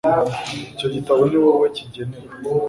icyo 0.73 0.87
gitabo 0.95 1.21
ni 1.29 1.37
wowe 1.43 1.67
kigenewe 1.75 2.31